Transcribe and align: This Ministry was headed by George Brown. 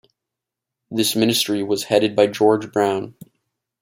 This 0.89 1.15
Ministry 1.15 1.61
was 1.61 1.83
headed 1.83 2.15
by 2.15 2.25
George 2.25 2.71
Brown. 2.71 3.13